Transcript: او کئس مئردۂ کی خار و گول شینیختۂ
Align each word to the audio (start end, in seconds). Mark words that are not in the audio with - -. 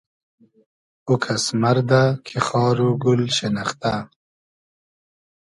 او 1.05 1.13
کئس 1.23 1.45
مئردۂ 1.61 2.03
کی 2.25 2.37
خار 2.45 2.77
و 2.85 2.89
گول 3.01 3.21
شینیختۂ 3.35 3.95